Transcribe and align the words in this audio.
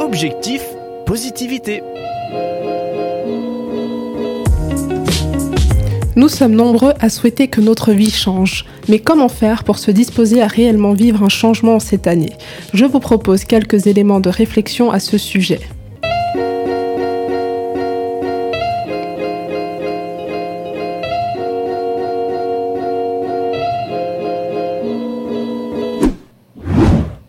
Objectif 0.00 0.62
positivité. 1.06 1.82
Nous 6.16 6.28
sommes 6.28 6.54
nombreux 6.54 6.92
à 7.00 7.08
souhaiter 7.08 7.48
que 7.48 7.60
notre 7.60 7.92
vie 7.92 8.10
change. 8.10 8.64
Mais 8.88 9.00
comment 9.00 9.28
faire 9.28 9.64
pour 9.64 9.78
se 9.78 9.90
disposer 9.90 10.42
à 10.42 10.46
réellement 10.46 10.92
vivre 10.92 11.22
un 11.22 11.28
changement 11.28 11.80
cette 11.80 12.06
année? 12.06 12.32
Je 12.72 12.84
vous 12.84 13.00
propose 13.00 13.44
quelques 13.44 13.86
éléments 13.86 14.20
de 14.20 14.28
réflexion 14.28 14.90
à 14.90 15.00
ce 15.00 15.18
sujet. 15.18 15.60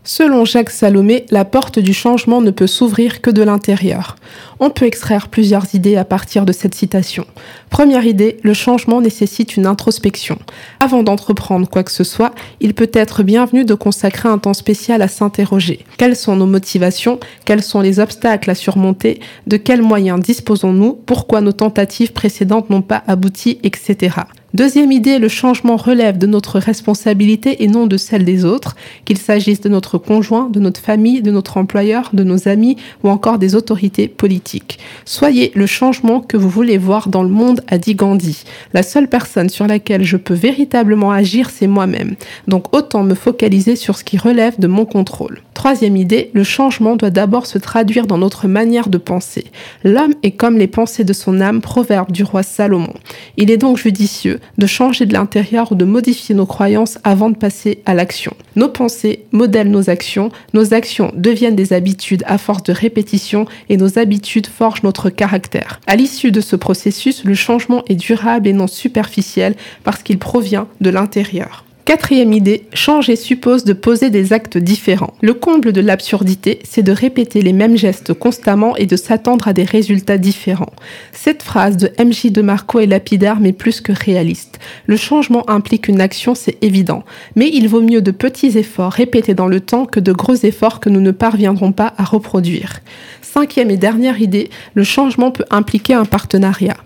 Selon 0.07 0.45
Jacques 0.45 0.69
Salomé, 0.69 1.25
la 1.31 1.45
porte 1.45 1.79
du 1.79 1.91
changement 1.91 2.39
ne 2.39 2.51
peut 2.51 2.67
s'ouvrir 2.67 3.21
que 3.21 3.31
de 3.31 3.41
l'intérieur. 3.41 4.17
On 4.59 4.69
peut 4.69 4.85
extraire 4.85 5.29
plusieurs 5.29 5.73
idées 5.73 5.95
à 5.95 6.05
partir 6.05 6.45
de 6.45 6.51
cette 6.53 6.75
citation. 6.75 7.25
Première 7.71 8.05
idée, 8.05 8.37
le 8.43 8.53
changement 8.53 9.01
nécessite 9.01 9.57
une 9.57 9.65
introspection. 9.65 10.37
Avant 10.79 11.01
d'entreprendre 11.01 11.67
quoi 11.67 11.83
que 11.83 11.91
ce 11.91 12.03
soit, 12.03 12.35
il 12.59 12.75
peut 12.75 12.91
être 12.93 13.23
bienvenu 13.23 13.65
de 13.65 13.73
consacrer 13.73 14.29
un 14.29 14.37
temps 14.37 14.53
spécial 14.53 15.01
à 15.01 15.07
s'interroger. 15.07 15.83
Quelles 15.97 16.15
sont 16.15 16.35
nos 16.35 16.45
motivations? 16.45 17.19
Quels 17.43 17.63
sont 17.63 17.81
les 17.81 17.99
obstacles 17.99 18.51
à 18.51 18.55
surmonter? 18.55 19.19
De 19.47 19.57
quels 19.57 19.81
moyens 19.81 20.19
disposons-nous? 20.19 20.93
Pourquoi 20.93 21.41
nos 21.41 21.51
tentatives 21.51 22.13
précédentes 22.13 22.69
n'ont 22.69 22.83
pas 22.83 23.03
abouti? 23.07 23.57
Etc. 23.63 24.11
Deuxième 24.55 24.93
idée, 24.93 25.19
le 25.19 25.27
changement 25.27 25.75
relève 25.75 26.17
de 26.17 26.27
notre 26.27 26.59
responsabilité 26.59 27.61
et 27.65 27.67
non 27.67 27.87
de 27.87 27.97
celle 27.97 28.23
des 28.23 28.45
autres, 28.45 28.77
qu'il 29.03 29.17
s'agisse 29.17 29.59
de 29.59 29.67
notre 29.67 29.97
conjoint, 29.97 30.49
de 30.49 30.61
notre 30.61 30.79
famille, 30.79 31.21
de 31.21 31.29
notre 31.29 31.57
employeur, 31.57 32.12
de 32.13 32.23
nos 32.23 32.47
amis 32.47 32.77
ou 33.03 33.09
encore 33.09 33.37
des 33.37 33.55
autorités 33.55 34.07
politiques. 34.07 34.79
Soyez 35.03 35.51
le 35.55 35.65
changement 35.65 36.21
que 36.21 36.37
vous 36.37 36.47
voulez 36.47 36.77
voir 36.77 37.09
dans 37.09 37.21
le 37.21 37.27
monde, 37.27 37.65
a 37.67 37.77
dit 37.77 37.95
Gandhi. 37.95 38.45
La 38.73 38.81
seule 38.81 39.09
personne 39.09 39.49
sur 39.49 39.67
laquelle 39.67 40.05
je 40.05 40.15
peux 40.15 40.34
véritablement 40.34 41.12
agir, 41.12 41.49
c'est 41.49 41.67
moi-même. 41.67 42.15
Donc 42.47 42.73
autant 42.73 43.03
me 43.03 43.13
focaliser 43.13 43.75
sur 43.75 43.97
ce 43.97 44.05
qui 44.05 44.17
relève 44.17 44.57
de 44.57 44.67
mon 44.67 44.85
contrôle. 44.85 45.41
Troisième 45.53 45.97
idée, 45.97 46.31
le 46.31 46.45
changement 46.45 46.95
doit 46.95 47.09
d'abord 47.09 47.45
se 47.45 47.57
traduire 47.57 48.07
dans 48.07 48.17
notre 48.17 48.47
manière 48.47 48.87
de 48.87 48.99
penser. 48.99 49.45
L'homme 49.84 50.13
est 50.23 50.31
comme 50.31 50.57
les 50.57 50.67
pensées 50.67 51.03
de 51.03 51.12
son 51.12 51.41
âme, 51.41 51.59
proverbe 51.59 52.13
du 52.13 52.23
roi 52.23 52.41
Salomon. 52.41 52.93
Il 53.35 53.51
est 53.51 53.57
donc 53.57 53.77
judicieux 53.77 54.40
de 54.57 54.68
changer 54.68 55.05
de 55.05 55.13
l'intérieur 55.13 55.71
ou 55.71 55.76
de 55.76 55.85
modifier 55.85 56.35
nos 56.35 56.46
croyances 56.46 56.98
avant 57.04 57.29
de 57.29 57.38
passer 57.38 57.79
à 57.85 57.93
l'action. 57.93 58.34
Nos 58.55 58.70
pensées 58.70 59.26
modèlent 59.32 59.71
nos 59.71 59.90
actions, 59.90 60.29
nos 60.54 60.74
actions 60.74 61.12
deviennent 61.15 61.55
des 61.55 61.74
habitudes 61.74 62.24
à 62.26 62.37
force 62.37 62.63
de 62.63 62.74
répétition 62.74 63.46
et 63.70 63.77
nos 63.77 63.99
habitudes 63.99 64.47
forgent 64.47 64.84
notre 64.84 65.09
caractère. 65.09 65.79
À 65.88 65.96
l'issue 65.96 66.31
de 66.31 66.41
ce 66.41 66.56
processus, 66.56 67.24
le 67.24 67.34
changement 67.34 67.84
est 67.88 67.96
durable 67.96 68.47
et 68.47 68.53
non 68.53 68.68
superficiel 68.68 69.56
parce 69.84 70.03
qu'il 70.03 70.19
provient 70.19 70.68
de 70.81 70.90
l'intérieur. 70.90 71.65
Quatrième 71.85 72.33
idée, 72.33 72.66
changer 72.73 73.16
suppose 73.16 73.63
de 73.63 73.73
poser 73.73 74.09
des 74.09 74.33
actes 74.33 74.57
différents. 74.57 75.13
Le 75.22 75.35
comble 75.35 75.72
de 75.72 75.81
l'absurdité, 75.81 76.57
c'est 76.63 76.81
de 76.81 76.91
répéter 76.91 77.44
les 77.44 77.53
mêmes 77.53 77.78
gestes 77.78 78.16
constamment 78.16 78.75
et 78.75 78.88
de 78.88 78.95
s'attendre 78.95 79.47
à 79.47 79.53
des 79.53 79.66
résultats 79.66 80.17
différents. 80.17 80.73
Cette 81.11 81.44
phrase 81.44 81.78
de 81.78 81.91
MJ 82.03 82.31
de 82.31 82.41
Marco 82.41 82.79
est 82.79 82.88
lapidaire 82.88 83.39
mais 83.39 83.53
plus 83.53 83.81
que 83.81 83.91
réaliste. 83.91 84.57
Le 84.88 84.97
changement 84.97 85.47
implique 85.47 85.88
une 85.88 86.01
action, 86.01 86.33
c'est 86.33 86.57
évident, 86.63 87.03
mais 87.35 87.51
il 87.53 87.67
vaut 87.67 87.81
mieux 87.81 88.01
de 88.01 88.09
petits 88.09 88.57
efforts 88.57 88.91
répétés 88.91 89.35
dans 89.35 89.47
le 89.47 89.59
temps 89.59 89.85
que 89.85 90.00
de 90.00 90.11
gros 90.11 90.33
efforts 90.33 90.79
que 90.79 90.89
nous 90.89 91.01
ne 91.01 91.11
parviendrons 91.11 91.72
pas 91.72 91.94
à 92.00 92.03
reproduire. 92.03 92.79
Cinquième 93.22 93.69
et 93.69 93.78
dernière 93.78 94.19
idée, 94.19 94.50
le 94.73 94.83
changement 94.83 95.29
peut 95.29 95.45
impliquer 95.51 95.94
un 95.94 96.06
partenariat. 96.06 96.78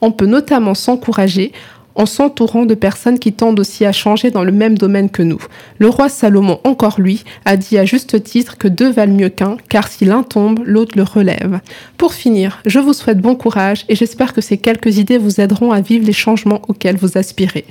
On 0.00 0.10
peut 0.10 0.26
notamment 0.26 0.74
s'encourager 0.74 1.52
en 1.98 2.06
s'entourant 2.06 2.64
de 2.64 2.74
personnes 2.74 3.18
qui 3.18 3.34
tendent 3.34 3.60
aussi 3.60 3.84
à 3.84 3.92
changer 3.92 4.30
dans 4.30 4.44
le 4.44 4.52
même 4.52 4.78
domaine 4.78 5.10
que 5.10 5.22
nous. 5.22 5.42
Le 5.78 5.88
roi 5.88 6.08
Salomon, 6.08 6.60
encore 6.64 7.00
lui, 7.00 7.24
a 7.44 7.56
dit 7.56 7.76
à 7.76 7.84
juste 7.84 8.22
titre 8.22 8.56
que 8.56 8.68
deux 8.68 8.90
valent 8.90 9.14
mieux 9.14 9.28
qu'un, 9.28 9.58
car 9.68 9.88
si 9.88 10.04
l'un 10.04 10.22
tombe, 10.22 10.60
l'autre 10.64 10.96
le 10.96 11.02
relève. 11.02 11.60
Pour 11.98 12.14
finir, 12.14 12.62
je 12.64 12.78
vous 12.78 12.92
souhaite 12.92 13.18
bon 13.18 13.34
courage 13.34 13.84
et 13.88 13.96
j'espère 13.96 14.32
que 14.32 14.40
ces 14.40 14.56
quelques 14.56 14.96
idées 14.98 15.18
vous 15.18 15.40
aideront 15.40 15.72
à 15.72 15.80
vivre 15.80 16.06
les 16.06 16.12
changements 16.12 16.62
auxquels 16.68 16.96
vous 16.96 17.18
aspirez. 17.18 17.66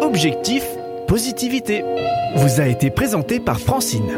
Objectif 0.00 0.64
positivité 1.06 1.84
vous 2.36 2.60
a 2.60 2.66
été 2.66 2.90
présenté 2.90 3.38
par 3.38 3.60
Francine. 3.60 4.16